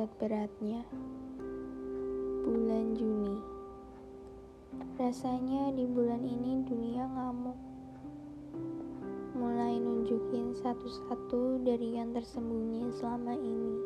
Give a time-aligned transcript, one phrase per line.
[0.00, 0.80] seberat-beratnya.
[2.48, 3.36] Bulan Juni.
[4.96, 7.58] Rasanya di bulan ini dunia ngamuk.
[9.36, 13.76] Mulai nunjukin satu-satu dari yang tersembunyi selama ini.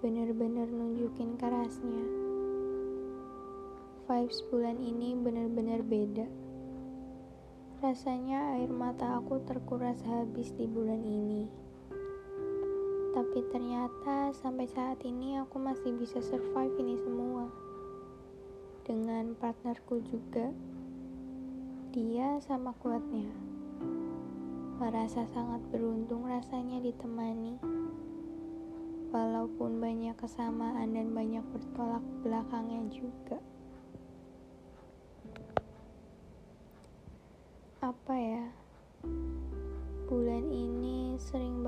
[0.00, 2.04] Bener-bener nunjukin kerasnya.
[4.08, 6.24] Vibes bulan ini bener-bener beda.
[7.84, 11.49] Rasanya air mata aku terkuras habis di bulan ini.
[13.30, 17.46] Tapi ternyata sampai saat ini aku masih bisa survive ini semua.
[18.82, 20.50] Dengan partnerku juga.
[21.94, 23.30] Dia sama kuatnya.
[24.82, 27.54] Merasa sangat beruntung rasanya ditemani.
[29.14, 33.38] Walaupun banyak kesamaan dan banyak bertolak belakangnya juga.
[37.78, 38.59] Apa ya?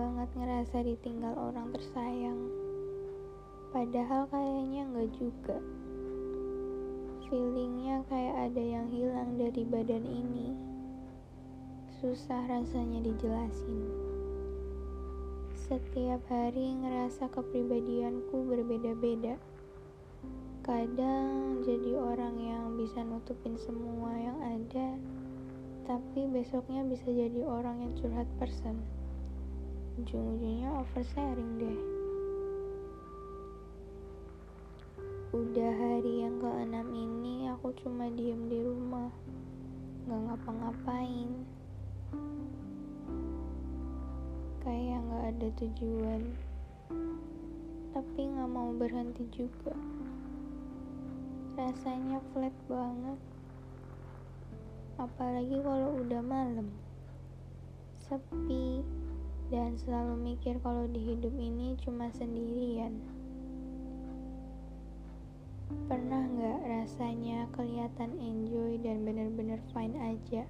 [0.02, 2.50] Banget ngerasa ditinggal orang tersayang.
[3.70, 5.62] Padahal kayaknya enggak juga.
[7.30, 10.58] Feelingnya kayak ada yang hilang dari badan ini.
[12.02, 13.82] Susah rasanya dijelasin.
[15.70, 19.38] Setiap hari ngerasa kepribadianku berbeda-beda.
[20.66, 24.98] Kadang jadi orang yang bisa nutupin semua yang ada
[25.82, 28.78] tapi besoknya bisa jadi orang yang curhat person
[30.00, 31.80] ujung-ujungnya oversharing deh.
[35.36, 39.12] Udah hari yang ke-6 ini aku cuma diem di rumah.
[40.08, 41.30] Gak ngapa-ngapain.
[44.64, 46.22] Kayak gak ada tujuan.
[47.92, 49.76] Tapi gak mau berhenti juga.
[51.52, 53.20] Rasanya flat banget.
[54.96, 56.72] Apalagi kalau udah malam.
[58.00, 59.01] Sepi
[59.52, 62.96] dan selalu mikir kalau di hidup ini cuma sendirian
[65.92, 70.48] pernah nggak rasanya kelihatan enjoy dan bener-bener fine aja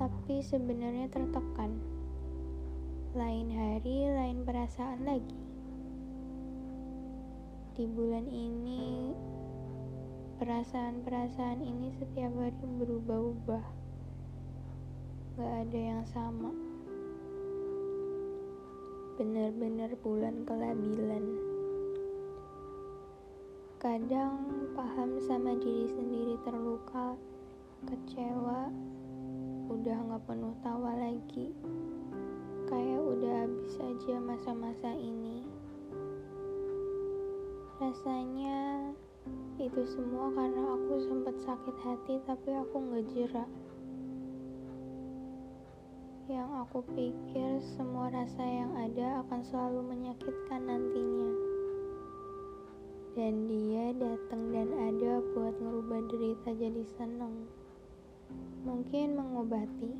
[0.00, 1.76] tapi sebenarnya tertekan
[3.12, 5.36] lain hari lain perasaan lagi
[7.76, 9.12] di bulan ini
[10.42, 13.62] Perasaan-perasaan ini setiap hari berubah-ubah.
[15.38, 16.71] Gak ada yang sama.
[19.12, 21.24] Benar-benar bulan kelabilan.
[23.76, 27.12] Kadang paham sama diri sendiri terluka,
[27.84, 28.72] kecewa,
[29.68, 31.52] udah gak penuh tawa lagi.
[32.64, 35.44] Kayak udah habis aja masa-masa ini.
[37.84, 38.88] Rasanya
[39.60, 43.50] itu semua karena aku sempat sakit hati tapi aku nggak jerak.
[46.32, 51.32] Yang aku pikir semua rasa yang ada akan selalu menyakitkan nantinya.
[53.12, 57.44] Dan dia datang dan ada buat ngerubah derita jadi seneng.
[58.64, 59.92] Mungkin mengobati.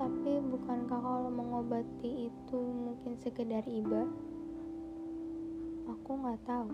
[0.00, 4.08] Tapi bukankah kalau mengobati itu mungkin sekedar iba?
[5.84, 6.72] Aku nggak tahu.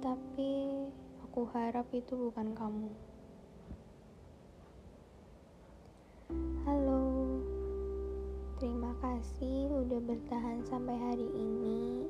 [0.00, 0.52] Tapi
[1.20, 3.17] aku harap itu bukan kamu.
[6.68, 7.40] Halo,
[8.60, 12.04] terima kasih udah bertahan sampai hari ini.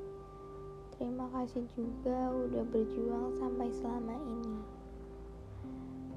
[0.99, 4.59] Terima kasih juga udah berjuang sampai selama ini.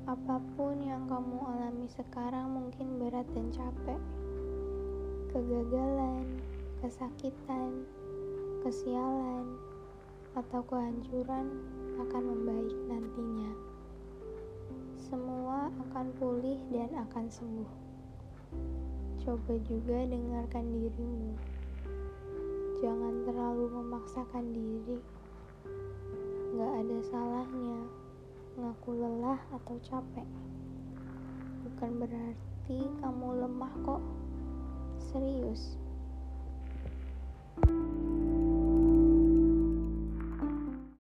[0.10, 4.02] Apa pun yang kamu alami sekarang mungkin berat dan capek.
[5.38, 6.42] Kegagalan,
[6.82, 7.86] kesakitan,
[8.66, 9.54] kesialan,
[10.34, 11.46] atau kehancuran
[12.10, 13.54] akan membaik nantinya.
[14.98, 17.91] Semua akan pulih dan akan sembuh.
[19.22, 21.38] Coba juga dengarkan dirimu.
[22.82, 24.98] Jangan terlalu memaksakan diri.
[26.58, 27.82] Gak ada salahnya
[28.58, 30.28] ngaku lelah atau capek.
[31.68, 34.04] Bukan berarti kamu lemah kok.
[35.12, 35.78] Serius.
[37.62, 37.91] thank you